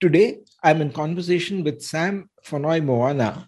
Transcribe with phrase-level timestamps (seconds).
[0.00, 3.46] Today, I'm in conversation with Sam Fonoimoana,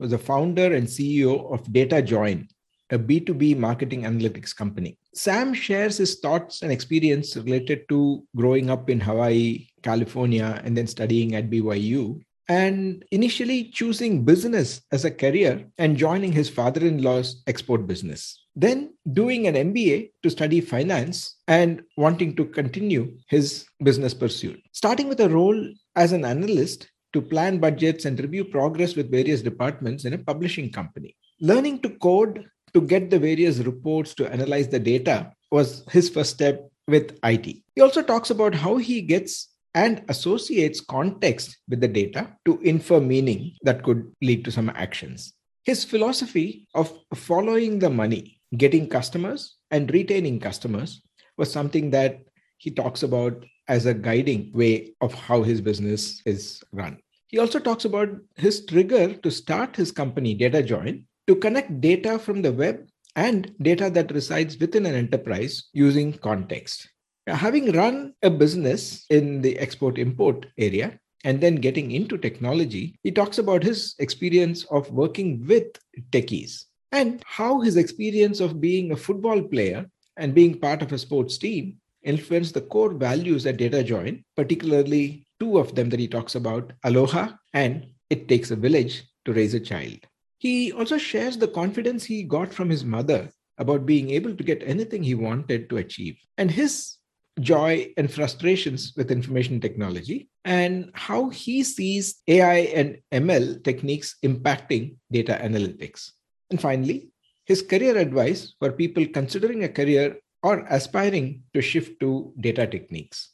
[0.00, 2.48] who's the founder and CEO of DataJoin,
[2.90, 4.98] a B2B marketing analytics company.
[5.14, 10.88] Sam shares his thoughts and experience related to growing up in Hawaii, California, and then
[10.88, 17.00] studying at BYU, and initially choosing business as a career and joining his father in
[17.00, 18.40] law's export business.
[18.56, 24.60] Then doing an MBA to study finance and wanting to continue his business pursuit.
[24.72, 29.42] Starting with a role as an analyst to plan budgets and review progress with various
[29.42, 31.16] departments in a publishing company.
[31.40, 36.30] Learning to code to get the various reports to analyze the data was his first
[36.30, 37.46] step with IT.
[37.74, 43.00] He also talks about how he gets and associates context with the data to infer
[43.00, 45.32] meaning that could lead to some actions.
[45.64, 51.02] His philosophy of following the money, getting customers and retaining customers
[51.38, 52.20] was something that
[52.62, 56.96] he talks about as a guiding way of how his business is run.
[57.26, 62.40] He also talks about his trigger to start his company, DataJoin, to connect data from
[62.40, 66.88] the web and data that resides within an enterprise using context.
[67.26, 73.10] Having run a business in the export import area and then getting into technology, he
[73.10, 75.66] talks about his experience of working with
[76.12, 80.98] techies and how his experience of being a football player and being part of a
[80.98, 86.34] sports team influenced the core values at DataJoin, particularly two of them that he talks
[86.34, 89.98] about aloha and it takes a village to raise a child.
[90.38, 94.62] He also shares the confidence he got from his mother about being able to get
[94.64, 96.96] anything he wanted to achieve and his
[97.40, 104.96] joy and frustrations with information technology and how he sees AI and ML techniques impacting
[105.10, 106.10] data analytics.
[106.50, 107.10] And finally,
[107.44, 113.30] his career advice for people considering a career or aspiring to shift to data techniques.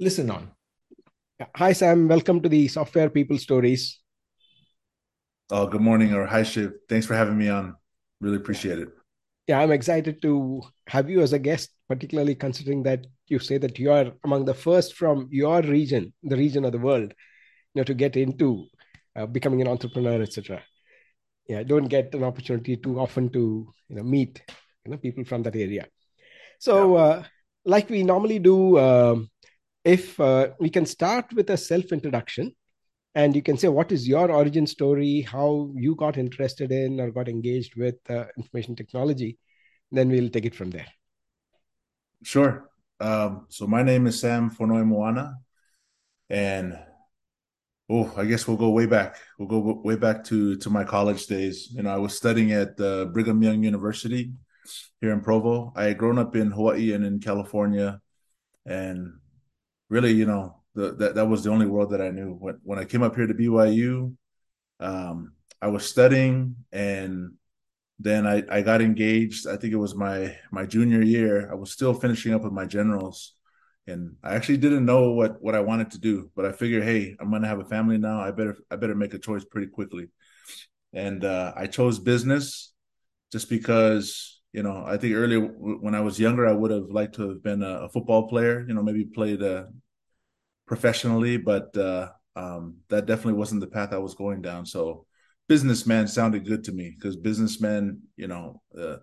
[0.00, 0.50] Listen on.
[1.54, 2.08] Hi, Sam.
[2.08, 4.00] Welcome to the Software People Stories.
[5.50, 6.72] Oh, good morning or hi, Shiv.
[6.88, 7.76] Thanks for having me on.
[8.20, 8.88] Really appreciate it.
[9.46, 13.78] Yeah, I'm excited to have you as a guest, particularly considering that you say that
[13.78, 17.14] you are among the first from your region, the region of the world,
[17.72, 18.66] you know, to get into
[19.16, 20.62] uh, becoming an entrepreneur, etc.
[21.46, 24.42] Yeah, I don't get an opportunity too often to you know meet
[24.84, 25.86] you know people from that area.
[26.58, 27.02] So, yeah.
[27.02, 27.22] uh,
[27.64, 29.30] like we normally do, um,
[29.84, 32.54] if uh, we can start with a self introduction
[33.14, 37.10] and you can say what is your origin story, how you got interested in or
[37.10, 39.38] got engaged with uh, information technology,
[39.92, 40.86] then we'll take it from there.
[42.24, 42.68] Sure.
[43.00, 45.34] Um, so, my name is Sam Fonoimoana,
[46.28, 46.76] and
[47.88, 49.16] oh, I guess we'll go way back.
[49.38, 51.68] We'll go way back to to my college days.
[51.70, 54.32] You know, I was studying at uh, Brigham Young University
[55.00, 55.72] here in Provo.
[55.76, 58.00] I had grown up in Hawaii and in California,
[58.66, 59.14] and
[59.88, 62.34] really, you know, the, that that was the only world that I knew.
[62.34, 64.14] When when I came up here to BYU,
[64.80, 67.34] um, I was studying, and
[67.98, 69.46] then I I got engaged.
[69.46, 71.50] I think it was my my junior year.
[71.50, 73.34] I was still finishing up with my generals,
[73.86, 76.30] and I actually didn't know what what I wanted to do.
[76.36, 78.20] But I figured, hey, I'm gonna have a family now.
[78.20, 80.08] I better I better make a choice pretty quickly,
[80.92, 82.72] and uh, I chose business
[83.32, 87.16] just because you know, I think earlier when I was younger, I would have liked
[87.16, 88.64] to have been a, football player.
[88.66, 89.64] You know, maybe played uh,
[90.66, 94.64] professionally, but uh, um, that definitely wasn't the path I was going down.
[94.64, 95.06] So,
[95.48, 98.96] businessman sounded good to me because businessman, you know, uh,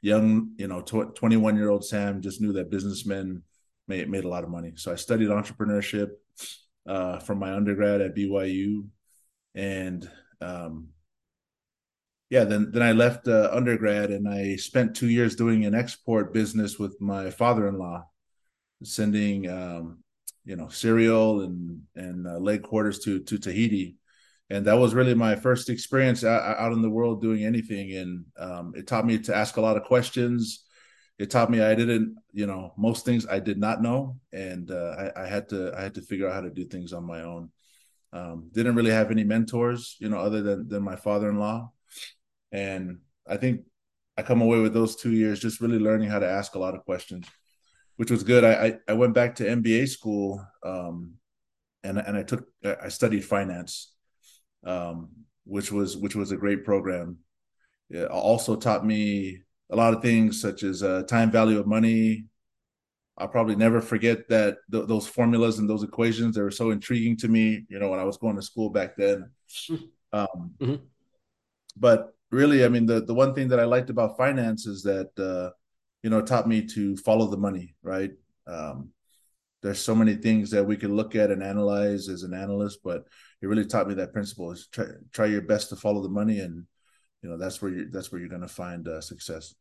[0.00, 3.42] young, you know, twenty one year old Sam just knew that businessmen
[3.86, 4.72] made made a lot of money.
[4.76, 6.10] So I studied entrepreneurship
[6.86, 8.86] uh, from my undergrad at BYU,
[9.54, 10.08] and
[10.40, 10.88] um,
[12.30, 16.34] yeah, then then I left uh, undergrad and I spent two years doing an export
[16.34, 18.06] business with my father-in-law,
[18.82, 20.02] sending um,
[20.44, 23.96] you know cereal and and uh, leg quarters to to Tahiti,
[24.50, 28.24] and that was really my first experience out, out in the world doing anything, and
[28.38, 30.64] um, it taught me to ask a lot of questions.
[31.18, 35.10] It taught me I didn't, you know, most things I did not know, and uh,
[35.16, 37.22] I, I had to I had to figure out how to do things on my
[37.22, 37.50] own.
[38.12, 41.72] Um, didn't really have any mentors, you know, other than than my father-in-law
[42.52, 43.62] and I think
[44.16, 46.74] I come away with those two years just really learning how to ask a lot
[46.74, 47.26] of questions.
[47.96, 48.44] which was good.
[48.44, 51.14] I, I, I went back to MBA school, um,
[51.82, 53.92] and and I took I studied finance,
[54.64, 55.10] um,
[55.44, 57.18] which was which was a great program.
[57.90, 62.26] It also taught me a lot of things such as uh, time value of money.
[63.16, 66.36] I'll probably never forget that th- those formulas and those equations.
[66.36, 67.66] They were so intriguing to me.
[67.68, 69.30] You know, when I was going to school back then.
[70.10, 70.76] Um, mm-hmm.
[71.76, 75.10] But really, I mean, the the one thing that I liked about finance is that
[75.18, 75.50] uh,
[76.02, 77.74] you know taught me to follow the money.
[77.82, 78.12] Right.
[78.46, 78.90] Um,
[79.62, 83.04] there's so many things that we can look at and analyze as an analyst, but
[83.42, 86.40] it really taught me that principle is try try your best to follow the money,
[86.40, 86.64] and
[87.22, 89.54] you know that's where you that's where you're going to find uh, success.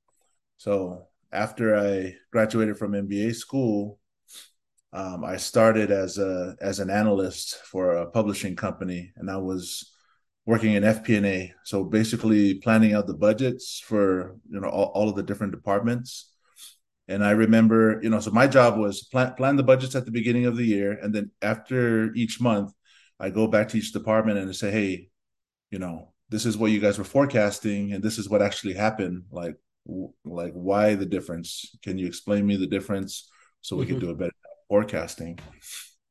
[0.58, 4.00] So after I graduated from MBA school,
[4.94, 9.94] um, I started as a as an analyst for a publishing company, and I was
[10.48, 11.54] working in FP&A.
[11.64, 16.32] So basically, planning out the budgets for you know all, all of the different departments
[17.08, 20.12] and I remember, you know, so my job was plan plan the budgets at the
[20.12, 22.74] beginning of the year, and then after each month,
[23.20, 25.10] I go back to each department and say, hey,
[25.72, 29.24] you know, this is what you guys were forecasting, and this is what actually happened.
[29.32, 29.56] Like,
[30.26, 31.78] like why the difference?
[31.82, 33.30] Can you explain me the difference
[33.62, 33.94] so we mm-hmm.
[33.94, 34.32] can do a better
[34.68, 35.40] forecasting?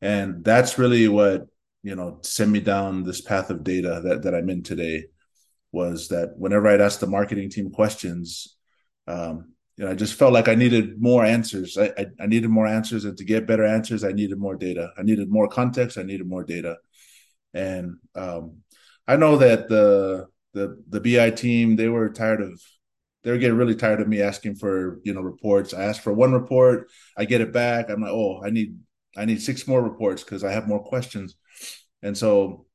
[0.00, 1.46] And that's really what
[1.86, 5.04] you know send me down this path of data that that I'm in today.
[5.70, 8.56] Was that whenever I'd ask the marketing team questions,
[9.06, 11.78] um, you know, I just felt like I needed more answers.
[11.78, 14.90] I, I, I needed more answers, and to get better answers, I needed more data.
[14.98, 15.96] I needed more context.
[15.96, 16.76] I needed more data,
[17.54, 18.62] and um,
[19.06, 22.60] I know that the the the BI team they were tired of
[23.22, 25.72] they were getting really tired of me asking for you know reports.
[25.72, 27.90] I asked for one report, I get it back.
[27.90, 28.76] I'm like, oh, I need
[29.16, 31.36] I need six more reports because I have more questions,
[32.02, 32.66] and so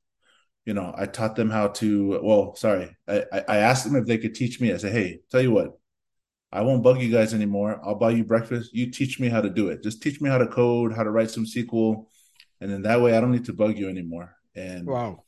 [0.66, 2.20] you know I taught them how to.
[2.24, 4.74] Well, sorry, I I asked them if they could teach me.
[4.74, 5.78] I said, hey, tell you what,
[6.52, 7.80] I won't bug you guys anymore.
[7.84, 8.74] I'll buy you breakfast.
[8.74, 9.84] You teach me how to do it.
[9.84, 12.06] Just teach me how to code, how to write some SQL,
[12.60, 14.36] and then that way I don't need to bug you anymore.
[14.56, 15.24] And wow,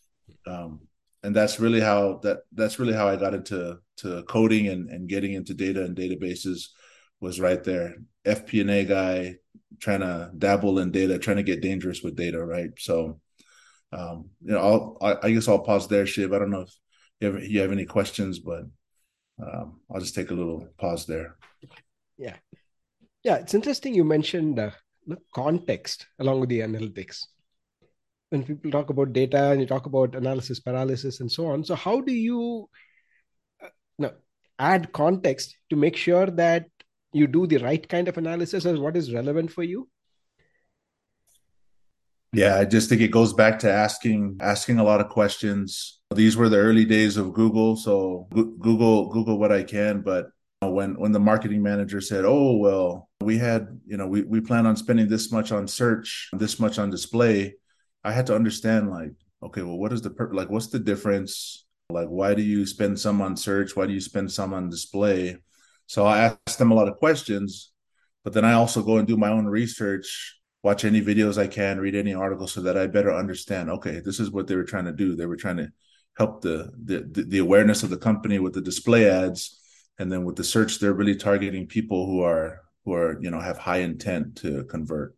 [0.45, 0.81] um,
[1.24, 5.07] and that's really how that that's really how I got into to coding and and
[5.07, 6.68] getting into data and databases
[7.24, 7.96] was right there.
[8.25, 9.38] FP&A guy
[9.80, 12.70] trying to dabble in data, trying to get dangerous with data, right?
[12.78, 13.20] So,
[13.92, 16.34] um, you know, I'll, I, I guess I'll pause there, Shiv.
[16.34, 16.74] I don't know if
[17.20, 18.64] you have, you have any questions, but
[19.42, 21.38] um, I'll just take a little pause there.
[22.18, 22.36] Yeah.
[23.24, 24.72] Yeah, it's interesting you mentioned uh,
[25.08, 27.25] the context along with the analytics.
[28.31, 31.75] When people talk about data and you talk about analysis paralysis and so on, so
[31.75, 32.68] how do you
[34.02, 34.10] uh,
[34.60, 36.66] add context to make sure that
[37.13, 39.88] you do the right kind of analysis as what is relevant for you?
[42.33, 46.00] Yeah, I just think it goes back to asking asking a lot of questions.
[46.15, 50.31] These were the early days of Google, so Google Google what I can, but
[50.62, 54.65] when when the marketing manager said, "Oh, well, we had, you know, we we plan
[54.65, 57.56] on spending this much on search, this much on display."
[58.04, 61.65] I had to understand like, okay, well, what is the per- like what's the difference?
[61.89, 63.75] Like why do you spend some on search?
[63.75, 65.38] Why do you spend some on display?
[65.88, 67.71] So I ask them a lot of questions,
[68.24, 71.80] but then I also go and do my own research watch any videos I can,
[71.80, 73.69] read any articles so that I better understand.
[73.69, 75.15] Okay, this is what they were trying to do.
[75.15, 75.69] They were trying to
[76.18, 79.59] help the the the awareness of the company with the display ads,
[80.00, 83.39] and then with the search, they're really targeting people who are who are you know
[83.39, 85.15] have high intent to convert.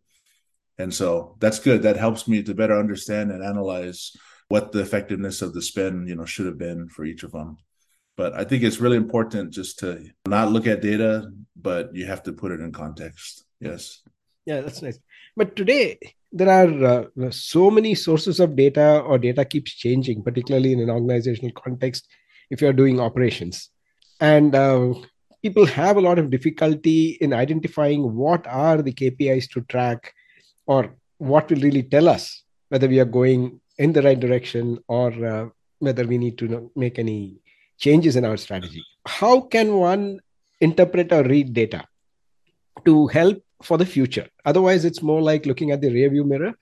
[0.78, 1.82] And so that's good.
[1.82, 4.12] That helps me to better understand and analyze
[4.48, 7.56] what the effectiveness of the spend you know should have been for each of them.
[8.16, 11.30] But I think it's really important just to not look at data,
[11.60, 13.44] but you have to put it in context.
[13.60, 14.02] Yes.
[14.46, 14.98] Yeah, that's nice.
[15.36, 15.98] But today,
[16.32, 20.90] there are uh, so many sources of data, or data keeps changing, particularly in an
[20.90, 22.08] organizational context,
[22.50, 23.70] if you're doing operations.
[24.20, 24.94] And uh,
[25.42, 30.14] people have a lot of difficulty in identifying what are the KPIs to track
[30.66, 35.12] or what will really tell us whether we are going in the right direction or
[35.24, 37.36] uh, whether we need to make any
[37.78, 38.82] changes in our strategy.
[39.06, 40.20] How can one
[40.60, 41.84] interpret or read data
[42.84, 44.28] to help for the future.
[44.44, 46.54] Otherwise, it's more like looking at the rearview mirror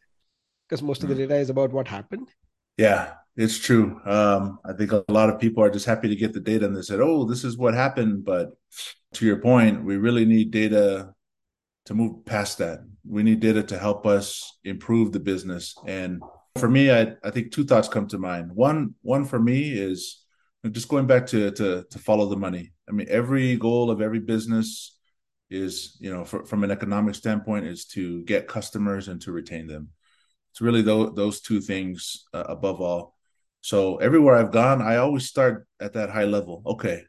[0.69, 2.29] because most of the data is about what happened.
[2.77, 4.01] Yeah, it's true.
[4.05, 6.77] Um, I think a lot of people are just happy to get the data and
[6.77, 8.25] they said, oh, this is what happened.
[8.25, 8.51] But
[9.15, 11.15] to your point, we really need data
[11.87, 12.81] to move past that.
[13.07, 15.75] We need data to help us improve the business.
[15.87, 16.23] And
[16.57, 18.53] for me, I, I think two thoughts come to mind.
[18.53, 20.24] One, one for me is
[20.73, 22.73] just going back to, to, to follow the money.
[22.89, 24.95] I mean, every goal of every business
[25.51, 29.67] is you know for, from an economic standpoint is to get customers and to retain
[29.67, 29.89] them.
[30.53, 33.15] It's really those, those two things uh, above all.
[33.61, 36.63] So everywhere i've gone i always start at that high level.
[36.67, 37.05] Okay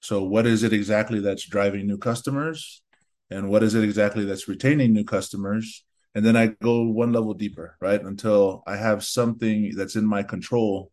[0.00, 2.82] so what is it exactly that's driving new customers?
[3.30, 5.84] And what is it exactly that's retaining new customers?
[6.14, 8.02] And then i go one level deeper right?
[8.02, 10.90] Until i have something that's in my control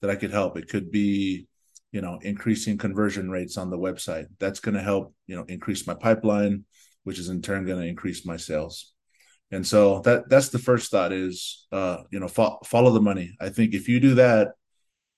[0.00, 0.56] that i could help.
[0.56, 1.46] It could be
[1.92, 4.26] you know increasing conversion rates on the website.
[4.38, 6.64] That's going to help you know increase my pipeline
[7.06, 8.92] which is in turn going to increase my sales.
[9.52, 13.36] And so that that's the first thought is uh you know fo- follow the money.
[13.40, 14.48] I think if you do that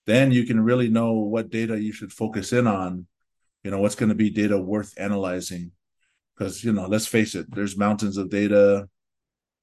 [0.04, 3.06] then you can really know what data you should focus in on
[3.64, 5.72] you know what's going to be data worth analyzing.
[6.36, 8.86] Because you know let's face it there's mountains of data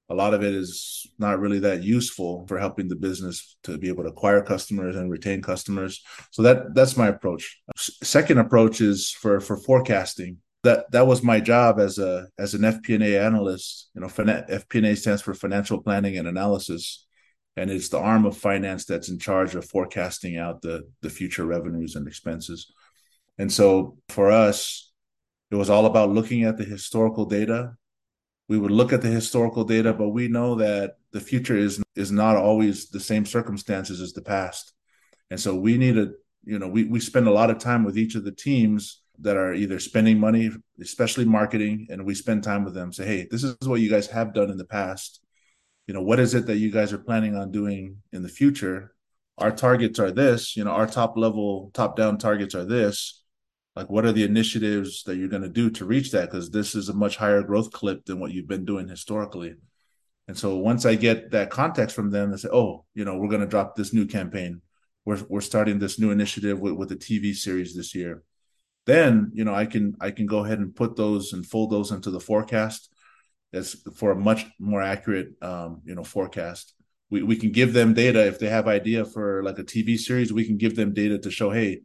[0.09, 3.87] a lot of it is not really that useful for helping the business to be
[3.87, 6.03] able to acquire customers and retain customers.
[6.31, 7.59] So that that's my approach.
[7.75, 10.37] Second approach is for for forecasting.
[10.63, 13.89] That that was my job as a as an fp&a analyst.
[13.95, 17.05] You know fp&a stands for financial planning and analysis.
[17.57, 21.45] And it's the arm of finance that's in charge of forecasting out the the future
[21.45, 22.71] revenues and expenses.
[23.39, 24.91] And so for us
[25.51, 27.75] it was all about looking at the historical data.
[28.47, 32.11] We would look at the historical data, but we know that the future is is
[32.11, 34.73] not always the same circumstances as the past.
[35.31, 37.97] And so we need to, you know, we, we spend a lot of time with
[37.97, 42.63] each of the teams that are either spending money, especially marketing, and we spend time
[42.63, 45.21] with them, say, hey, this is what you guys have done in the past.
[45.87, 48.93] You know, what is it that you guys are planning on doing in the future?
[49.37, 53.24] Our targets are this, you know, our top level, top down targets are this
[53.75, 56.31] like what are the initiatives that you're going to do to reach that?
[56.31, 59.55] Because this is a much higher growth clip than what you've been doing historically.
[60.27, 63.29] And so once i get that context from them they say oh you know we're
[63.29, 64.61] going to drop this new campaign.
[65.03, 68.23] We're, we're starting this new initiative with, with the tv series this year.
[68.85, 71.91] Then you know i can i can go ahead and put those and fold those
[71.91, 72.91] into the forecast.
[73.53, 76.73] As for a much more accurate um, you know forecast.
[77.11, 78.25] We, we can give them data.
[78.25, 81.29] If they have idea for like a tv series we can give them data to
[81.29, 81.81] show hey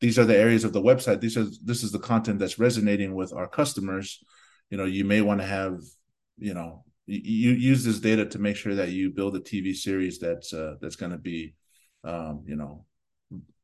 [0.00, 1.20] these are the areas of the website.
[1.20, 4.22] These are this is the content that's resonating with our customers.
[4.70, 5.80] You know you may want to have
[6.38, 10.18] you know you, use this data to make sure that you build a tv series
[10.18, 11.54] that's uh, that's going to be
[12.04, 12.84] um, you know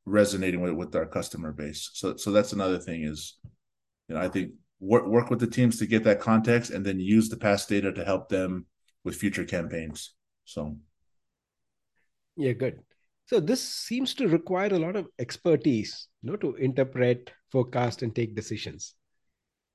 [0.07, 1.91] resonating with, with our customer base.
[1.93, 3.39] So so that's another thing is
[4.09, 7.01] you know i think work work with the teams to get that context and then
[7.01, 8.67] use the past data to help them
[9.05, 10.15] with future campaigns.
[10.45, 10.77] So.
[12.37, 12.81] Yeah good.
[13.27, 18.15] So this seems to require a lot of expertise, you know, to interpret, forecast, and
[18.15, 18.95] take decisions.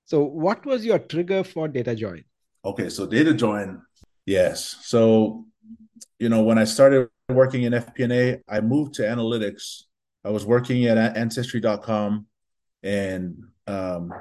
[0.05, 2.23] So what was your trigger for Data Join?
[2.65, 3.81] Okay, so Data Join,
[4.25, 4.77] yes.
[4.81, 5.45] So
[6.17, 9.83] you know, when I started working in FP&A, I moved to analytics.
[10.25, 12.25] I was working at Ancestry.com,
[12.81, 14.11] and um,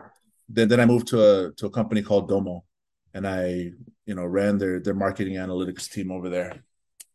[0.50, 2.64] then then I moved to a to a company called Domo,
[3.14, 3.72] and I
[4.04, 6.62] you know ran their their marketing analytics team over there.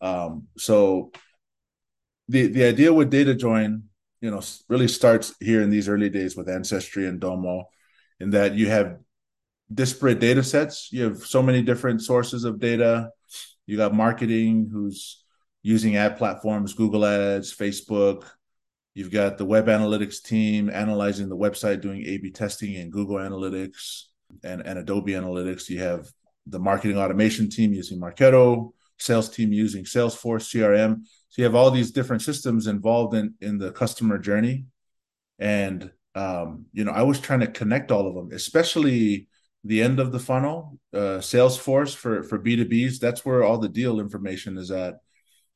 [0.01, 1.12] Um, so
[2.27, 3.84] the the idea with data join
[4.24, 7.65] you know really starts here in these early days with ancestry and domo
[8.22, 8.98] in that you have
[9.72, 10.89] disparate data sets.
[10.94, 13.10] You have so many different sources of data.
[13.65, 15.24] You got marketing who's
[15.62, 18.24] using ad platforms google ads facebook.
[18.94, 23.18] You've got the web analytics team analyzing the website doing a b testing in google
[23.18, 24.03] analytics
[24.42, 25.70] and, and adobe analytics.
[25.70, 26.08] You have
[26.48, 31.01] the marketing automation team using marketo sales team using salesforce crm
[31.34, 34.68] so you have all these different systems involved in in the customer journey,
[35.40, 39.28] and um, you know I was trying to connect all of them, especially
[39.63, 43.00] the end of the funnel, uh, Salesforce for for B two Bs.
[43.00, 45.00] That's where all the deal information is at,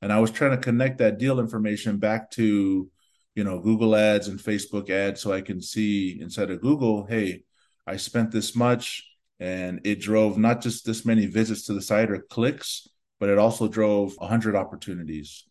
[0.02, 2.90] and I was trying to connect that deal information back to
[3.36, 7.44] you know Google Ads and Facebook Ads, so I can see inside of Google, hey,
[7.86, 9.08] I spent this much,
[9.40, 12.88] and it drove not just this many visits to the site or clicks,
[13.20, 15.44] but it also drove 100 opportunities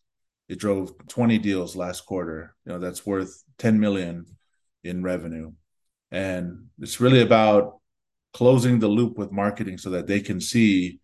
[0.48, 2.54] it drove 20 deals last quarter.
[2.64, 4.26] You know that's worth 10 million
[4.84, 5.52] in revenue.
[6.10, 7.80] And it's really about
[8.32, 11.00] closing the loop with marketing so that they can see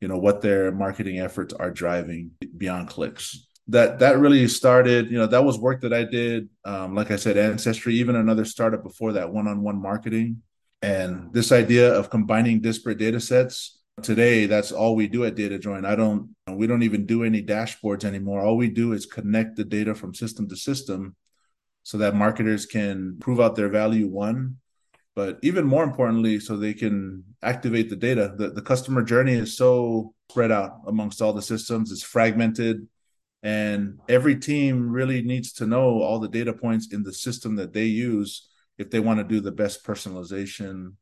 [0.00, 3.46] you know what their marketing efforts are driving beyond clicks.
[3.68, 7.16] That that really started you know that was work that i did um, like i
[7.16, 10.42] said ancestry even another startup before that one-on-one marketing.
[10.80, 15.58] And this idea of combining disparate data sets Today, that's all we do at Data
[15.58, 15.84] Join.
[15.84, 18.40] I don't, we don't even do any dashboards anymore.
[18.40, 21.16] All we do is connect the data from system to system
[21.82, 24.58] so that marketers can prove out their value, one,
[25.16, 28.34] but even more importantly, so they can activate the data.
[28.36, 32.86] The, the customer journey is so spread out amongst all the systems, it's fragmented.
[33.42, 37.72] And every team really needs to know all the data points in the system that
[37.72, 40.94] they use if they want to do the best personalization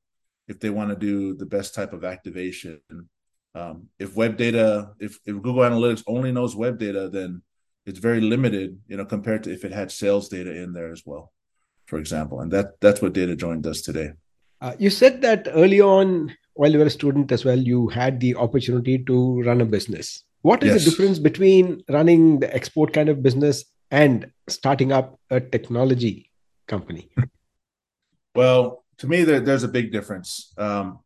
[0.48, 2.80] if they want to do the best type of activation.
[3.54, 7.42] Um, if web data, if, if Google Analytics only knows web data, then
[7.86, 11.02] it's very limited, you know, compared to if it had sales data in there as
[11.06, 11.32] well,
[11.86, 12.40] for example.
[12.40, 14.10] And that that's what Data Join does today.
[14.60, 18.20] Uh, you said that early on, while you were a student as well, you had
[18.20, 20.24] the opportunity to run a business.
[20.42, 20.84] What is Yes.
[20.84, 26.30] the difference between running the export kind of business and starting up a technology
[26.66, 27.08] company?
[28.34, 31.00] Well, to me, there, there's a big difference um,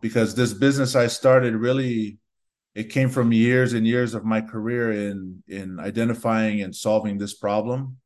[0.00, 2.18] because this business I started really
[2.74, 7.34] it came from years and years of my career in in identifying and solving this
[7.34, 7.96] problem.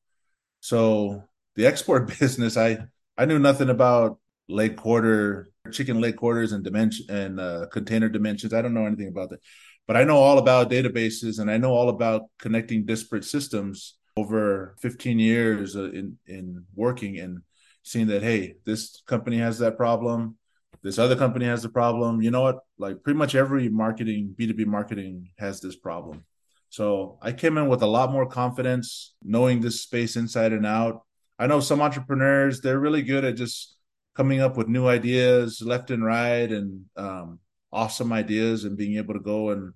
[0.61, 1.25] So
[1.57, 2.79] the export business, I
[3.19, 4.19] I knew nothing about
[4.49, 8.55] leg quarter, chicken leg quarters, and dimension and uh, container dimensions.
[8.55, 9.41] I don't know anything about that,
[9.89, 14.77] but I know all about databases and I know all about connecting disparate systems over
[14.81, 17.43] 15 years uh, in in working and
[17.91, 20.37] seeing that hey, this company has that problem,
[20.83, 22.23] this other company has the problem.
[22.23, 22.61] You know what?
[22.79, 26.25] Like pretty much every marketing B2B marketing has this problem.
[26.71, 31.03] So I came in with a lot more confidence, knowing this space inside and out.
[31.39, 33.77] I know some entrepreneurs, they're really good at just
[34.15, 37.41] coming up with new ideas left and right and um,
[37.73, 39.73] awesome ideas and being able to go and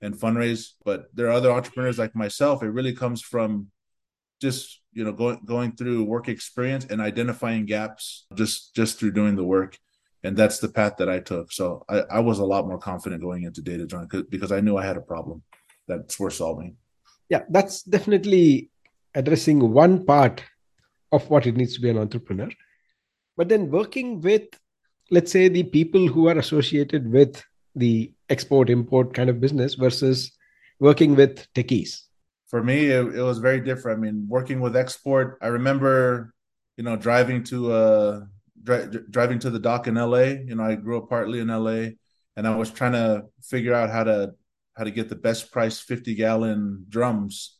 [0.00, 0.72] and fundraise.
[0.84, 2.62] But there are other entrepreneurs like myself.
[2.62, 3.68] It really comes from
[4.40, 9.36] just you know going going through work experience and identifying gaps just just through doing
[9.36, 9.78] the work
[10.24, 13.22] and that's the path that i took so i, I was a lot more confident
[13.22, 15.42] going into data join because i knew i had a problem
[15.88, 16.76] that's worth solving
[17.28, 18.70] Yeah, that's definitely
[19.14, 20.42] addressing one part
[21.12, 22.50] of what it needs to be an entrepreneur.
[23.36, 24.48] But then working with,
[25.10, 27.42] let's say, the people who are associated with
[27.74, 30.32] the export import kind of business versus
[30.78, 32.05] working with techies.
[32.48, 33.98] For me it, it was very different.
[33.98, 36.34] I mean working with export i remember
[36.76, 38.20] you know driving to uh
[38.62, 41.88] dri- driving to the dock in la you know i grew up partly in la
[42.36, 44.32] and i was trying to figure out how to
[44.76, 47.58] how to get the best price 50 gallon drums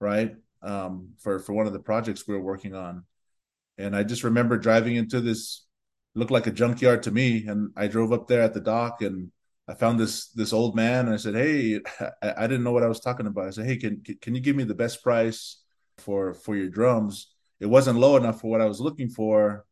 [0.00, 0.34] right?
[0.62, 3.04] Um for for one of the projects we were working on.
[3.78, 5.66] And i just remember driving into this
[6.14, 9.32] looked like a junkyard to me and i drove up there at the dock and
[9.66, 11.80] I found this this old man and I said, "Hey,
[12.22, 14.40] I, I didn't know what I was talking about." I said, "Hey, can can you
[14.40, 15.62] give me the best price
[15.98, 19.64] for for your drums?" It wasn't low enough for what I was looking for,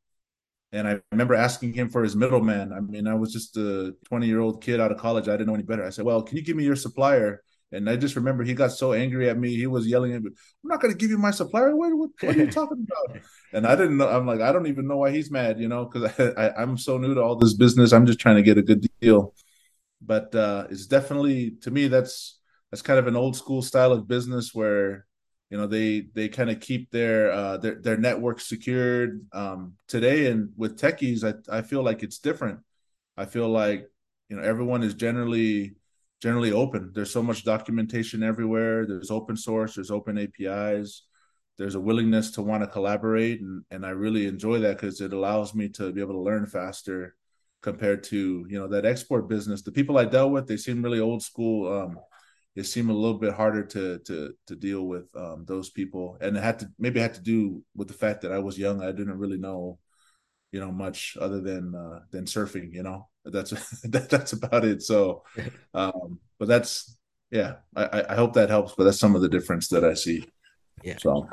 [0.73, 2.73] and I remember asking him for his middleman.
[2.73, 5.29] I mean, I was just a 20 year old kid out of college.
[5.29, 5.85] I didn't know any better.
[5.85, 8.73] I said, "Well, can you give me your supplier?" And I just remember he got
[8.73, 9.57] so angry at me.
[9.57, 11.77] He was yelling at me, "I'm not going to give you my supplier.
[11.77, 14.09] What, what, what are you talking about?" And I didn't know.
[14.09, 16.79] I'm like, I don't even know why he's mad, you know, because I, I, I'm
[16.79, 17.93] so new to all this business.
[17.93, 19.35] I'm just trying to get a good deal
[20.05, 22.39] but uh, it's definitely to me that's
[22.71, 25.07] that's kind of an old school style of business where
[25.51, 29.27] you know they they kind of keep their uh, their their network secured.
[29.33, 32.61] Um, today and with techies I, I feel like it's different.
[33.17, 33.89] I feel like
[34.29, 35.77] you know everyone is generally
[36.21, 36.93] generally open.
[36.95, 38.87] There's so much documentation everywhere.
[38.87, 41.03] There's open source there's open apis
[41.59, 45.13] there's a willingness to want to collaborate and, and i really enjoy that because it
[45.13, 47.15] allows me to be able to learn faster
[47.63, 49.63] compared to you know that export business.
[49.63, 51.73] The people I dealt with, they seem really old school.
[51.73, 51.99] Um,
[52.55, 56.37] it seemed a little bit harder to to to deal with um, those people, and
[56.37, 58.83] it had to maybe it had to do with the fact that I was young.
[58.83, 59.79] I didn't really know,
[60.51, 62.75] you know, much other than uh, than surfing.
[62.75, 63.51] You know, that's
[63.83, 64.83] that, that's about it.
[64.83, 65.23] So,
[65.75, 66.99] um, but that's
[67.31, 67.55] yeah.
[67.75, 68.75] I, I hope that helps.
[68.75, 70.29] But that's some of the difference that I see.
[70.83, 70.99] Yeah.
[70.99, 71.29] So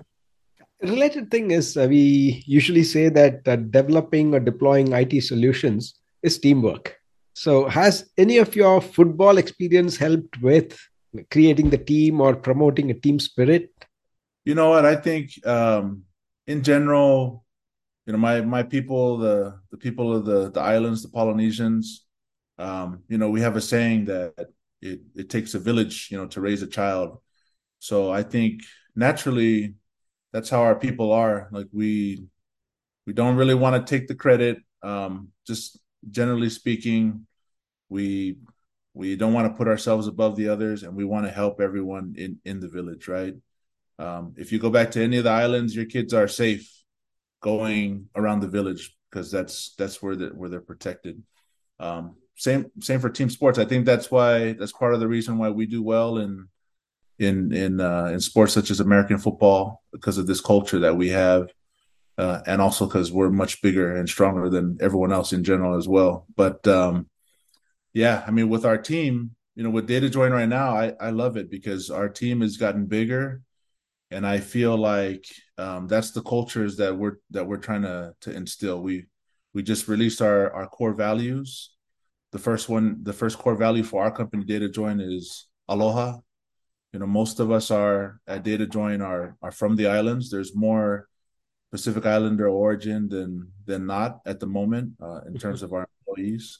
[0.82, 6.38] related thing is uh, we usually say that uh, developing or deploying IT solutions is
[6.39, 6.97] teamwork.
[7.34, 10.77] So, has any of your football experience helped with
[11.32, 13.71] creating the team or promoting a team spirit?
[14.45, 14.86] You know what?
[14.86, 16.03] I think um,
[16.47, 17.45] in general,
[18.05, 22.05] you know, my my people, the the people of the the islands, the Polynesians,
[22.58, 24.49] um, you know, we have a saying that
[24.82, 27.19] it it takes a village, you know, to raise a child.
[27.79, 28.63] So I think
[28.95, 29.75] naturally,
[30.34, 31.47] that's how our people are.
[31.51, 32.25] Like we
[33.05, 34.58] we don't really want to take the credit.
[34.84, 35.79] Um, just
[36.10, 37.26] generally speaking,
[37.90, 38.38] we
[38.94, 42.16] we don't want to put ourselves above the others, and we want to help everyone
[42.18, 43.36] in in the village, right?
[43.98, 46.72] Um, if you go back to any of the islands, your kids are safe
[47.42, 51.22] going around the village because that's that's where they where they're protected.
[51.80, 53.60] Um, same same for team sports.
[53.60, 56.48] I think that's why that's part of the reason why we do well in
[57.20, 61.10] in in uh, in sports such as American football because of this culture that we
[61.10, 61.50] have,
[62.19, 65.88] uh, and also because we're much bigger and stronger than everyone else in general as
[65.88, 66.27] well.
[66.36, 67.08] But um,
[67.93, 71.10] yeah, I mean, with our team, you know, with Data Join right now, I I
[71.10, 73.41] love it because our team has gotten bigger
[74.12, 75.25] and I feel like
[75.58, 78.82] um, that's the cultures that we're that we're trying to to instill.
[78.82, 79.05] We
[79.53, 81.71] we just released our our core values.
[82.32, 86.17] The first one, the first core value for our company, Data Join, is aloha.
[86.93, 90.29] You know, most of us are at Data Join are are from the islands.
[90.29, 91.08] There's more
[91.71, 96.60] Pacific Islander origin than than not at the moment uh, in terms of our employees.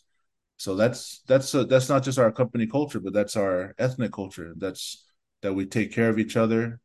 [0.58, 4.54] So that's that's uh, that's not just our company culture, but that's our ethnic culture.
[4.58, 5.06] That's
[5.42, 6.80] that we take care of each other.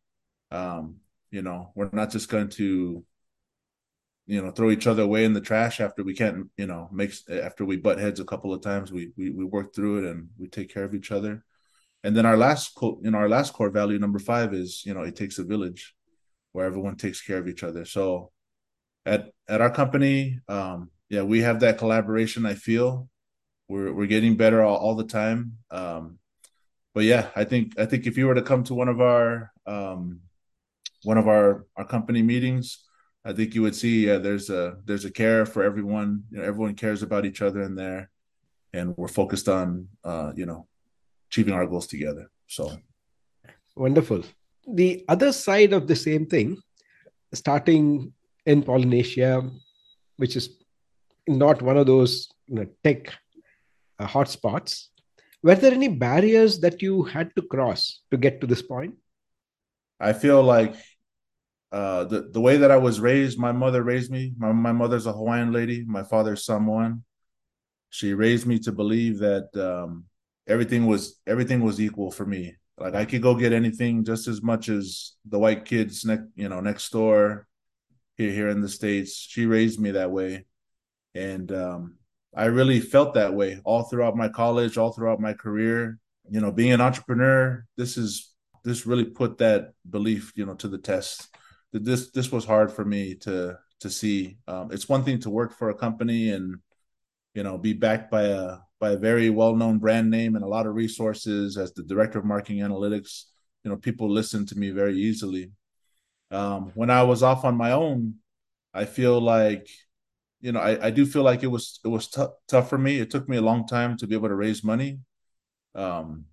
[0.51, 0.97] Um,
[1.31, 3.05] you know, we're not just going to
[4.27, 7.13] you know throw each other away in the trash after we can't you know make
[7.31, 10.29] after we butt heads a couple of times we we, we work through it and
[10.39, 11.45] we take care of each other
[12.03, 15.03] and then our last you know our last core value number five is you know
[15.03, 15.95] it takes a village
[16.55, 18.31] where everyone takes care of each other so
[19.05, 23.09] at at our company um yeah we have that collaboration i feel
[23.69, 26.19] we're we're getting better all, all the time um
[26.95, 29.53] but yeah i think i think if you were to come to one of our
[29.67, 30.21] um
[31.03, 32.85] one of our our company meetings
[33.25, 36.25] I think you would see uh, there's a there's a care for everyone.
[36.31, 38.11] You know, everyone cares about each other in there,
[38.75, 40.67] and we're focused on uh, you know
[41.31, 42.31] achieving our goals together.
[42.47, 42.77] So
[43.75, 44.25] wonderful.
[44.67, 46.59] The other side of the same thing,
[47.33, 48.13] starting
[48.47, 49.43] in Polynesia,
[50.17, 50.57] which is
[51.27, 53.13] not one of those you know, tech
[53.99, 54.89] uh, hotspots.
[55.43, 58.95] Were there any barriers that you had to cross to get to this point?
[60.01, 60.75] I feel like
[61.73, 64.33] uh, the the way that I was raised, my mother raised me.
[64.39, 65.85] My my mother's a Hawaiian lady.
[65.85, 67.05] My father's Samoan.
[67.91, 70.05] She raised me to believe that um,
[70.47, 72.57] everything was everything was equal for me.
[72.79, 76.49] Like I could go get anything just as much as the white kids next you
[76.49, 77.47] know next door
[78.17, 79.17] here here in the states.
[79.17, 80.47] She raised me that way,
[81.15, 81.99] and um,
[82.35, 85.99] I really felt that way all throughout my college, all throughout my career.
[86.29, 88.33] You know, being an entrepreneur, this is
[88.65, 91.29] this really put that belief you know to the test
[91.81, 94.39] this this was hard for me to to see.
[94.47, 96.57] Um, it's one thing to work for a company and
[97.35, 100.47] you know be backed by a by a very well known brand name and a
[100.47, 103.23] lot of resources as the director of marketing analytics.
[103.63, 105.53] You know, people listen to me very easily.
[106.31, 108.17] Um, when I was off on my own,
[108.75, 109.71] I feel like
[110.43, 112.99] you know I, I do feel like it was it was t- tough for me.
[112.99, 114.99] It took me a long time to be able to raise money.
[115.75, 116.27] Um,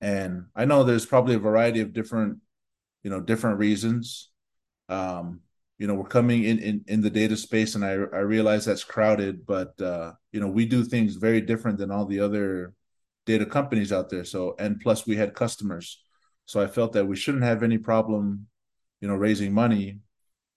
[0.00, 2.38] and I know there's probably a variety of different
[3.04, 4.30] you know different reasons
[4.88, 5.42] um,
[5.78, 8.84] you know, we're coming in, in in the data space, and I I realize that's
[8.84, 12.74] crowded, but uh, you know, we do things very different than all the other
[13.26, 14.24] data companies out there.
[14.24, 16.02] So, and plus, we had customers,
[16.46, 18.48] so I felt that we shouldn't have any problem,
[19.00, 20.00] you know, raising money,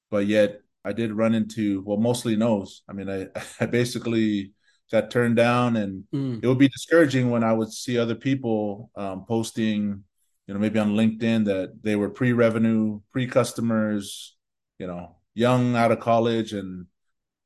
[0.09, 2.81] but yet I did run into well, mostly no's.
[2.89, 3.27] I mean, I
[3.59, 4.53] I basically
[4.91, 6.43] got turned down, and mm.
[6.43, 10.03] it would be discouraging when I would see other people um, posting
[10.47, 14.35] you know, maybe on LinkedIn that they were pre-revenue, pre-customers,
[14.81, 16.87] you know, young out of college and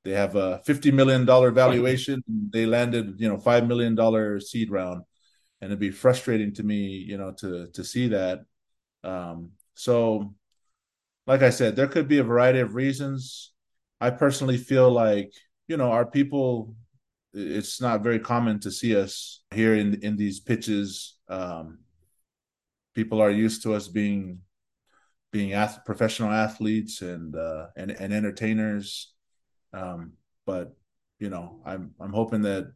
[0.05, 2.23] they have a $50 million valuation.
[2.53, 5.03] They landed, you know, $5 million seed round.
[5.59, 8.45] And it'd be frustrating to me, you know, to, to see that.
[9.03, 10.33] Um, so
[11.27, 13.51] like I said, there could be a variety of reasons.
[13.99, 15.33] I personally feel like,
[15.67, 16.73] you know, our people,
[17.33, 21.17] it's not very common to see us here in, in these pitches.
[21.27, 21.79] Um,
[22.93, 24.39] people are used to us being
[25.35, 29.13] being ath- professional athletes and uh, and and entertainers.
[29.73, 30.13] Um,
[30.45, 30.77] but
[31.19, 32.71] you know, I'm I'm hoping that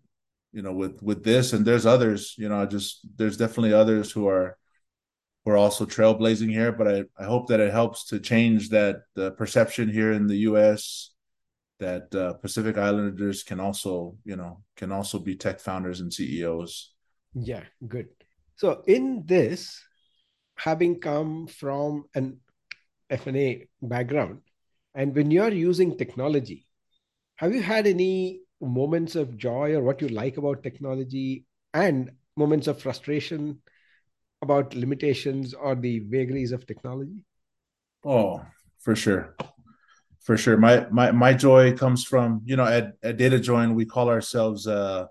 [0.51, 2.35] you know with with this and there's others.
[2.37, 4.57] You know, just there's definitely others who are
[5.45, 6.73] who are also trailblazing here.
[6.73, 9.03] But I I hope that it helps to change that
[9.37, 11.11] perception here in the U.S.
[11.79, 16.91] that uh, Pacific Islanders can also you know can also be tech founders and CEOs.
[17.33, 18.09] Yeah, good.
[18.57, 19.81] So in this,
[20.57, 22.41] having come from an
[23.09, 24.41] F&A background,
[24.95, 26.67] and when you're using technology,
[27.35, 32.67] have you had any moments of joy or what you like about technology and moments
[32.67, 33.61] of frustration
[34.41, 37.23] about limitations or the vagaries of technology?
[38.05, 38.45] Oh,
[38.79, 39.35] for sure.
[40.21, 40.57] For sure.
[40.57, 45.05] My my my joy comes from, you know, at, at DataJoin, we call ourselves uh,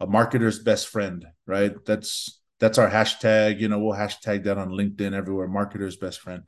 [0.00, 1.74] a marketer's best friend, right?
[1.84, 3.60] That's that's our hashtag.
[3.60, 5.48] You know, we'll hashtag that on LinkedIn everywhere.
[5.48, 6.44] Marketer's best friend,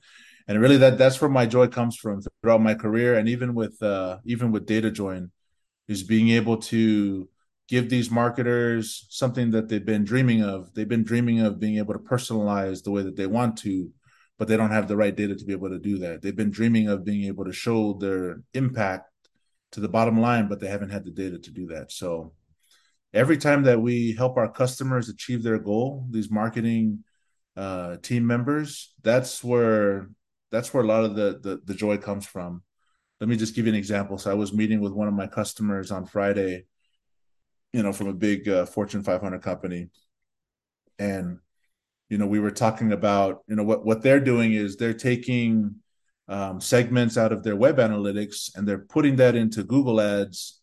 [0.46, 3.82] and really that that's where my joy comes from throughout my career, and even with
[3.82, 5.30] uh, even with DataJoin,
[5.88, 7.28] is being able to
[7.68, 10.72] give these marketers something that they've been dreaming of.
[10.74, 13.90] They've been dreaming of being able to personalize the way that they want to,
[14.38, 16.20] but they don't have the right data to be able to do that.
[16.20, 19.10] They've been dreaming of being able to show their impact
[19.72, 21.90] to the bottom line, but they haven't had the data to do that.
[21.90, 22.34] So
[23.14, 27.04] every time that we help our customers achieve their goal, these marketing
[27.56, 30.10] uh, team members, that's where
[30.54, 32.62] that's where a lot of the, the the joy comes from.
[33.20, 34.18] Let me just give you an example.
[34.18, 36.66] So I was meeting with one of my customers on Friday,
[37.72, 39.88] you know, from a big uh, Fortune 500 company,
[40.98, 41.38] and
[42.08, 45.74] you know we were talking about you know what what they're doing is they're taking
[46.28, 50.60] um, segments out of their web analytics and they're putting that into Google Ads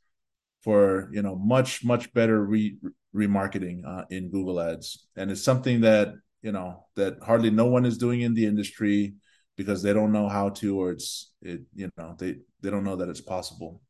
[0.62, 2.77] for you know much much better re-
[3.13, 7.86] remarketing uh, in Google Ads, and it's something that you know that hardly no one
[7.86, 9.15] is doing in the industry
[9.58, 12.96] because they don't know how to or it's it you know they they don't know
[12.96, 13.82] that it's possible.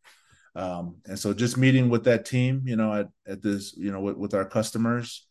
[0.55, 4.01] Um, and so just meeting with that team, you know, at, at this, you know,
[4.01, 5.27] with, with our customers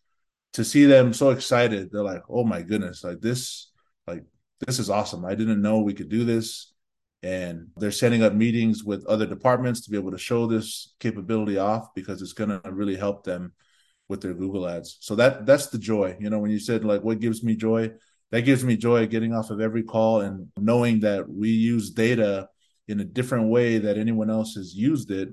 [0.54, 3.70] to see them so excited, they're like, oh my goodness, like this,
[4.06, 4.24] like
[4.66, 5.24] this is awesome.
[5.24, 6.72] I didn't know we could do this.
[7.22, 11.58] And they're setting up meetings with other departments to be able to show this capability
[11.58, 13.52] off because it's going to really help them
[14.08, 14.96] with their Google ads.
[15.00, 16.16] So that that's the joy.
[16.18, 17.90] You know, when you said like what gives me joy,
[18.30, 22.48] that gives me joy getting off of every call and knowing that we use data
[22.88, 25.28] in a different way that anyone else has used it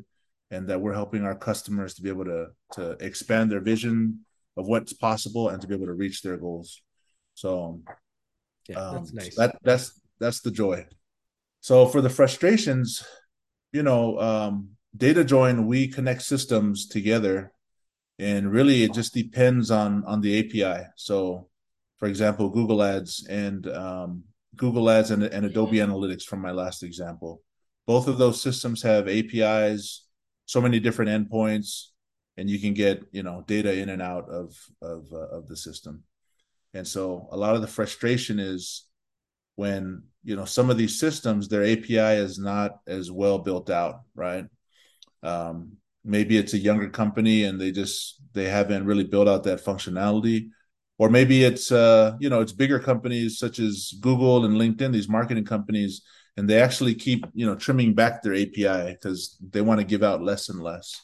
[0.52, 4.20] and that we're helping our customers to be able to to expand their vision
[4.56, 6.82] of what's possible and to be able to reach their goals.
[7.36, 7.82] So
[8.68, 9.36] yeah, um, that's nice.
[9.36, 10.86] That that's that's the joy.
[11.62, 13.04] So for the frustrations,
[13.72, 17.52] you know, um, data join, we connect systems together,
[18.20, 20.88] and really it just depends on on the API.
[20.96, 21.50] So,
[21.98, 24.24] for example, Google Ads and um,
[24.56, 27.42] Google Ads and, and Adobe Analytics from my last example.
[27.86, 30.06] Both of those systems have APIs,
[30.46, 31.88] so many different endpoints,
[32.36, 35.58] and you can get you know data in and out of of uh, of the
[35.58, 36.04] system.
[36.74, 38.86] And so a lot of the frustration is
[39.56, 44.02] when you know some of these systems their API is not as well built out,
[44.14, 44.46] right?
[45.24, 49.64] Um, maybe it's a younger company and they just they haven't really built out that
[49.64, 50.50] functionality
[50.98, 55.10] or maybe it's uh you know it's bigger companies such as google and linkedin these
[55.10, 56.02] marketing companies
[56.38, 60.04] and they actually keep you know trimming back their api because they want to give
[60.04, 61.02] out less and less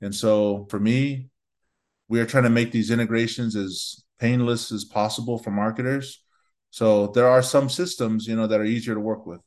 [0.00, 1.28] and so for me
[2.10, 6.22] we are trying to make these integrations as painless as possible for marketers.
[6.70, 9.40] So there are some systems, you know, that are easier to work with.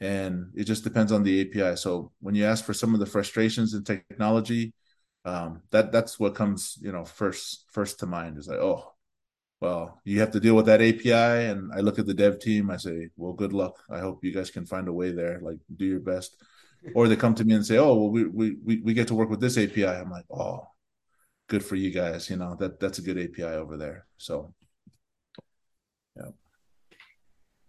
[0.00, 1.76] And it just depends on the API.
[1.76, 4.74] So when you ask for some of the frustrations in technology,
[5.24, 8.92] um, that that's what comes, you know, first first to mind is like, oh,
[9.62, 11.46] well, you have to deal with that API.
[11.50, 13.76] And I look at the dev team, I say, well, good luck.
[13.88, 15.38] I hope you guys can find a way there.
[15.40, 16.34] Like, do your best.
[16.96, 19.30] Or they come to me and say, oh, well, we we we get to work
[19.30, 19.86] with this API.
[19.86, 20.66] I'm like, oh,
[21.46, 22.28] good for you guys.
[22.28, 24.04] You know that that's a good API over there.
[24.16, 24.52] So,
[26.16, 26.32] yeah.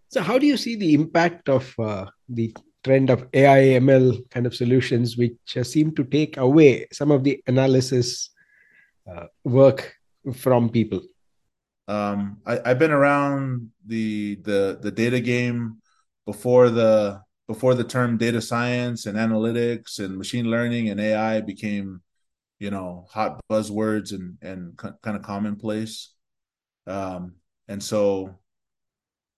[0.08, 2.52] So, how do you see the impact of uh, the
[2.82, 7.22] trend of AI ML kind of solutions, which uh, seem to take away some of
[7.22, 8.30] the analysis
[9.08, 9.94] uh, work
[10.34, 11.00] from people?
[11.86, 15.80] Um, I, I've been around the the the data game
[16.26, 22.00] before the before the term data science and analytics and machine learning and AI became
[22.58, 26.12] you know hot buzzwords and and kind of commonplace.
[26.86, 27.36] Um
[27.68, 28.38] and so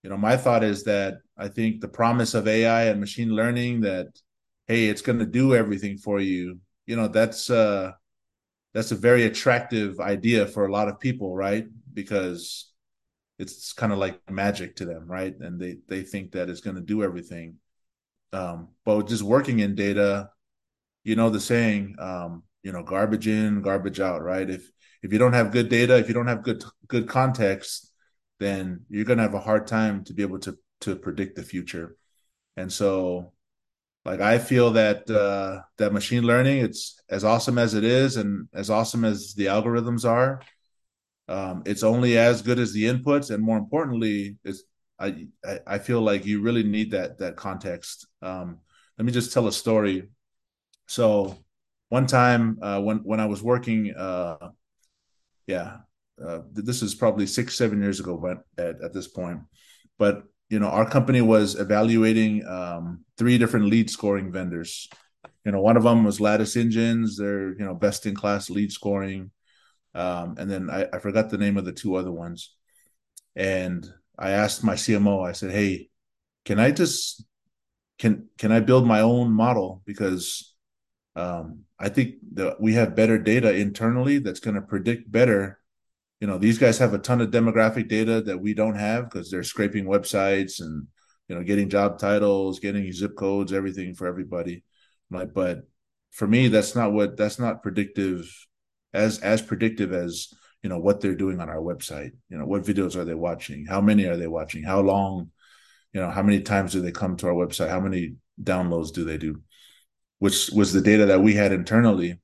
[0.03, 3.81] you know my thought is that i think the promise of ai and machine learning
[3.81, 4.07] that
[4.67, 7.91] hey it's going to do everything for you you know that's uh
[8.73, 12.71] that's a very attractive idea for a lot of people right because
[13.39, 15.35] it's kind of like magic to them right?
[15.39, 17.55] And they they think that it's going to do everything.
[18.31, 20.29] Um but just working in data
[21.03, 24.47] you know the saying um you know garbage in garbage out right?
[24.47, 24.69] If
[25.01, 27.91] if you don't have good data if you don't have good good context
[28.39, 31.41] then you're going to have a hard time to be able to to predict the
[31.41, 31.97] future.
[32.57, 33.33] And so
[34.05, 38.47] like i feel that uh that machine learning it's as awesome as it is and
[38.53, 40.41] as awesome as the algorithms are
[41.27, 44.63] um it's only as good as the inputs and more importantly it's
[44.99, 45.27] I,
[45.65, 48.07] I feel like you really need that that context.
[48.21, 48.59] Um,
[48.97, 50.09] let me just tell a story.
[50.87, 51.37] So
[51.89, 54.49] one time uh, when when I was working, uh,
[55.45, 55.77] yeah,
[56.23, 59.41] uh, this is probably six seven years ago, but at, at this point,
[59.99, 64.89] but you know our company was evaluating um, three different lead scoring vendors.
[65.45, 68.71] You know, one of them was Lattice Engines; they're you know best in class lead
[68.71, 69.29] scoring,
[69.97, 72.55] um, and then I, I forgot the name of the two other ones.
[73.35, 75.89] And I asked my CMO, I said, "Hey,
[76.45, 77.25] can I just
[77.97, 80.55] can can I build my own model because
[81.15, 85.59] um, I think that we have better data internally that's going to predict better.
[86.19, 89.31] You know, these guys have a ton of demographic data that we don't have because
[89.31, 90.87] they're scraping websites and
[91.27, 94.63] you know getting job titles, getting zip codes, everything for everybody.
[95.09, 95.67] Like, but
[96.11, 98.31] for me, that's not what that's not predictive
[98.97, 100.33] as as predictive as
[100.63, 102.11] you know what they're doing on our website.
[102.29, 103.65] You know, what videos are they watching?
[103.65, 104.63] How many are they watching?
[104.63, 105.31] How long?
[105.93, 107.69] You know, how many times do they come to our website?
[107.69, 109.41] How many downloads do they do?
[110.19, 112.19] which was the data that we had internally.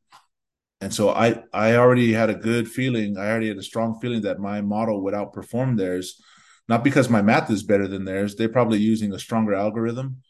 [0.82, 3.18] And so I I already had a good feeling.
[3.18, 6.22] I already had a strong feeling that my model would outperform theirs.
[6.70, 8.36] not because my math is better than theirs.
[8.36, 10.24] They're probably using a stronger algorithm,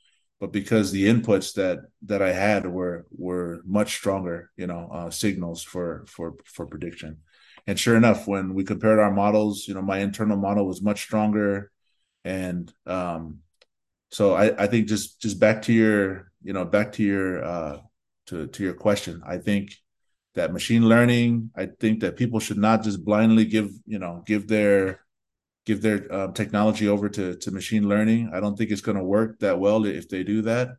[0.44, 5.10] but because the inputs that that I had were were much stronger, you know, uh,
[5.10, 7.20] signals for for for prediction.
[7.66, 11.02] And sure enough, when we compared our models, you know, my internal model was much
[11.02, 11.72] stronger,
[12.26, 13.40] and um,
[14.12, 17.78] so I, I think just just back to your you know back to your uh,
[18.26, 19.72] to to your question, I think
[20.36, 24.50] that machine learning, I think that people should not just blindly give you know give
[24.50, 25.03] their
[25.66, 28.32] give their uh, technology over to to machine learning.
[28.34, 30.70] I don't think it's going to work that well if they do that.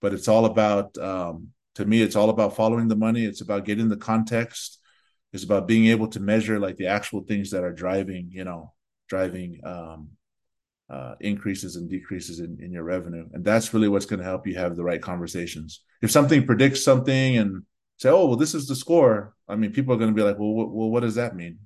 [0.00, 3.24] But it's all about um, to me, it's all about following the money.
[3.24, 4.78] It's about getting the context.
[5.32, 8.74] It's about being able to measure like the actual things that are driving, you know,
[9.08, 10.08] driving um,
[10.90, 13.26] uh, increases and decreases in, in your revenue.
[13.32, 15.80] And that's really what's going to help you have the right conversations.
[16.02, 17.62] If something predicts something and
[17.96, 20.38] say, oh, well, this is the score, I mean, people are going to be like,
[20.38, 21.60] well, what, well, what does that mean?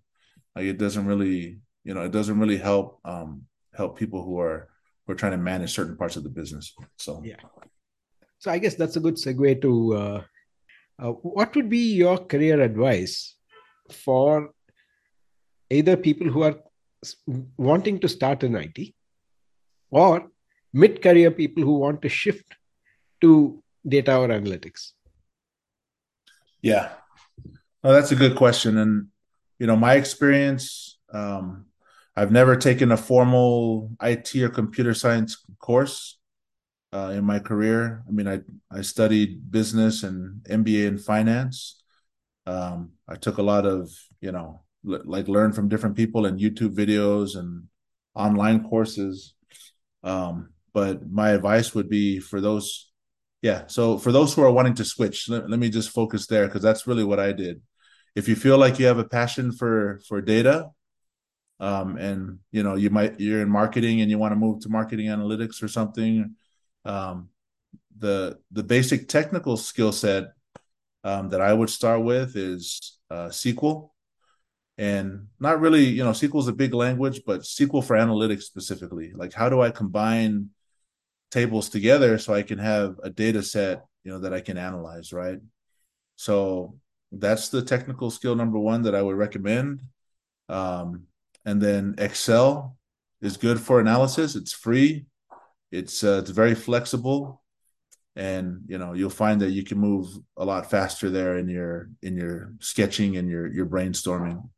[0.55, 4.69] Like, it doesn't really, you know, it doesn't really help um, help people who are
[5.07, 6.75] who are trying to manage certain parts of the business.
[6.97, 7.37] So yeah.
[8.39, 10.23] So I guess that's a good segue to uh,
[10.99, 13.37] uh, what would be your career advice
[13.91, 14.51] for
[15.71, 16.57] either people who are
[17.57, 18.93] wanting to start in IT
[19.91, 20.29] or
[20.73, 22.57] mid career people who want to shift
[23.21, 24.93] to data or analytics?
[26.63, 26.91] Yeah.
[27.85, 28.77] Oh, that's a good question.
[28.79, 29.07] And,
[29.61, 31.66] you know, my experience, um,
[32.17, 36.19] I've never taken a formal IT or computer science course
[36.93, 38.05] uh, in my career.
[38.09, 41.83] I mean, I, I studied business and MBA in finance.
[42.47, 46.41] Um, I took a lot of, you know, l- like learn from different people and
[46.41, 47.65] YouTube videos and
[48.15, 49.35] online courses.
[50.03, 52.91] Um, but my advice would be for those,
[53.43, 53.65] yeah.
[53.67, 56.63] So for those who are wanting to switch, let, let me just focus there because
[56.63, 57.63] that's really what I did.
[58.15, 60.71] If you feel like you have a passion for for data,
[61.61, 64.69] um, and you know you might you're in marketing and you want to move to
[64.69, 66.35] marketing analytics or something,
[66.85, 67.29] um,
[67.99, 70.33] the the basic technical skill set
[71.05, 73.91] um, that I would start with is uh, SQL
[74.79, 79.13] and not really you know sql is a big language but sql for analytics specifically.
[79.15, 80.51] Like how do i combine
[81.31, 85.13] tables together so i can have a data set you know that i can analyze
[85.13, 85.39] right?
[86.17, 86.79] So
[87.13, 89.81] that's the technical skill number one that i would recommend.
[90.49, 91.05] Um,
[91.47, 92.77] and then excel
[93.23, 94.35] is good for analysis.
[94.35, 95.07] It's free.
[95.71, 97.43] It's uh, it's very flexible.
[98.17, 101.89] And you know you'll find that you can move a lot faster there in your
[102.03, 104.49] in your sketching and your your brainstorming.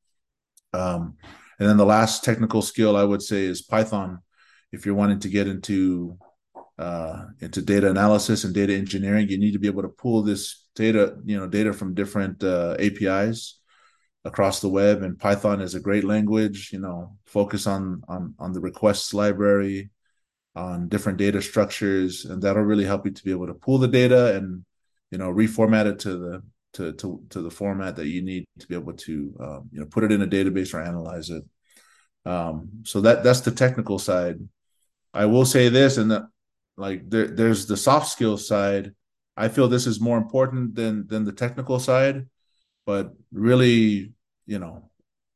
[0.73, 1.17] Um,
[1.59, 4.21] and then the last technical skill I would say is Python.
[4.73, 6.19] If you're wanting to get into
[6.79, 10.69] uh, into data analysis and data engineering, you need to be able to pull this
[10.77, 13.58] data, you know, data from different uh, APIs
[14.29, 15.03] across the web.
[15.03, 16.71] And Python is a great language.
[16.73, 19.91] You know, focus on on on the requests library,
[20.55, 23.89] on different data structures, and that'll really help you to be able to pull the
[23.89, 24.65] data and
[25.11, 26.43] you know reformat it to the
[26.75, 29.87] to to to the format that you need to be able to um, you know
[29.87, 31.45] put it in a database or analyze it.
[32.25, 34.39] Um, so that that's the technical side.
[35.15, 36.23] I will say this, and that
[36.77, 38.95] like there, there's the soft skills side.
[39.37, 42.27] I feel this is more important than than the technical side,
[42.85, 44.13] but really,
[44.49, 44.91] you know,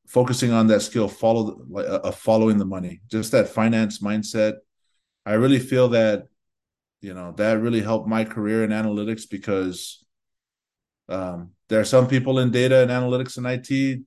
[0.09, 4.55] focusing on that skill, follow like uh, following the money, just that finance mindset.
[5.27, 6.25] I really feel that,
[7.03, 10.05] you know, that really helped my career in analytics because
[11.09, 14.03] um, there are some people in data and analytics and IT.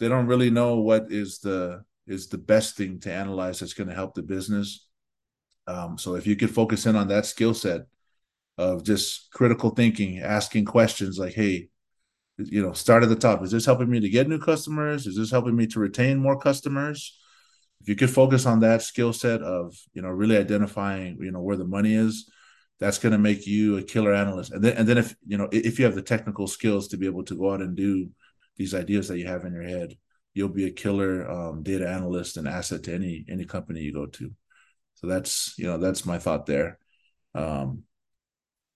[0.00, 3.88] They don't really know what is the is the best thing to analyze that's going
[3.88, 4.88] to help the business.
[5.68, 7.82] Um, so if you could focus in on that skill set
[8.58, 11.68] of just critical thinking, asking questions like, "Hey,
[12.48, 13.42] you know, start at the top.
[13.42, 15.06] Is this helping me to get new customers?
[15.06, 17.16] Is this helping me to retain more customers?"
[17.80, 21.40] If you could focus on that skill set of you know really identifying you know
[21.40, 22.30] where the money is,
[22.78, 24.52] that's going to make you a killer analyst.
[24.52, 27.06] And then, and then if you know if you have the technical skills to be
[27.06, 28.10] able to go out and do
[28.56, 29.94] these ideas that you have in your head,
[30.34, 34.06] you'll be a killer um, data analyst and asset to any any company you go
[34.06, 34.30] to.
[34.94, 36.78] So that's you know that's my thought there.
[37.34, 37.84] Um,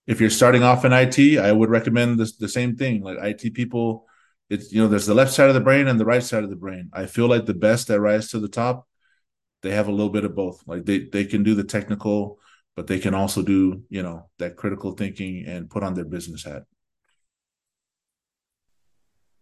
[0.06, 3.02] if you're starting off in IT, I would recommend this, the same thing.
[3.02, 4.06] Like IT people,
[4.50, 6.50] it's you know there's the left side of the brain and the right side of
[6.50, 6.90] the brain.
[6.92, 8.86] I feel like the best that rise to the top,
[9.62, 10.62] they have a little bit of both.
[10.66, 12.38] Like they they can do the technical
[12.76, 16.44] but they can also do you know that critical thinking and put on their business
[16.44, 16.64] hat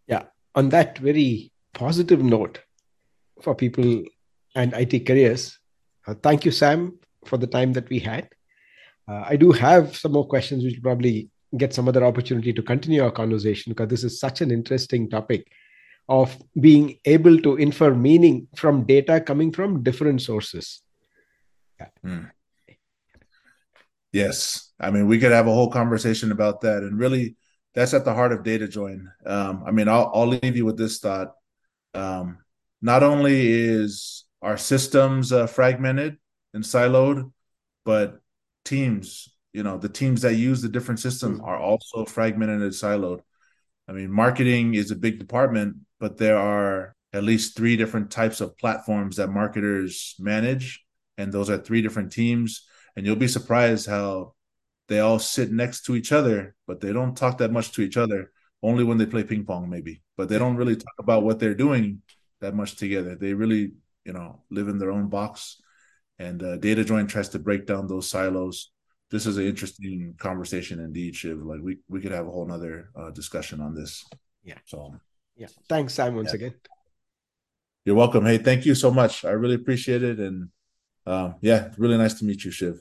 [0.07, 2.61] yeah on that very positive note
[3.41, 4.03] for people
[4.55, 5.59] and it careers
[6.07, 8.29] uh, thank you sam for the time that we had
[9.09, 13.03] uh, i do have some more questions which probably get some other opportunity to continue
[13.03, 15.47] our conversation because this is such an interesting topic
[16.09, 20.83] of being able to infer meaning from data coming from different sources.
[24.13, 24.73] Yes.
[24.81, 26.83] I mean, we could have a whole conversation about that.
[26.83, 27.37] And really,
[27.75, 29.11] that's at the heart of data join.
[29.25, 31.33] Um, I mean, I'll, I'll leave you with this thought.
[31.95, 32.39] Um,
[32.83, 36.19] not only is our systems uh, fragmented
[36.53, 37.31] and siloed,
[37.85, 38.21] but
[38.65, 41.45] teams, you know, the teams that use the different system Mm.
[41.45, 43.21] are also fragmented and siloed.
[43.89, 48.41] I mean, marketing is a big department, but there are at least three different types
[48.41, 50.85] of platforms that marketers manage.
[51.19, 52.67] And those are three different teams.
[52.97, 54.35] And you'll be surprised how
[54.89, 57.97] they all sit next to each other, but they don't talk that much to each
[57.97, 58.33] other,
[58.63, 60.03] only when they play ping pong, maybe.
[60.17, 62.03] But they don't really talk about what they're doing
[62.41, 63.15] that much together.
[63.15, 63.73] They really,
[64.05, 65.61] you know, live in their own box.
[66.23, 68.71] And uh, Data Join tries to break down those silos.
[69.11, 71.39] This is an interesting conversation indeed, Shiv.
[71.43, 74.05] Like we, we could have a whole nother uh, discussion on this.
[74.45, 74.59] Yeah.
[74.65, 74.95] So
[75.37, 75.49] Yeah.
[75.69, 76.37] Thanks, Sam, once Yeah.
[76.37, 76.55] again.
[77.85, 78.25] you're welcome.
[78.25, 79.25] Hey, thank you so much.
[79.25, 80.21] I really appreciate it.
[80.21, 80.49] And
[81.07, 82.81] um, yeah, really nice to meet you, Shiv.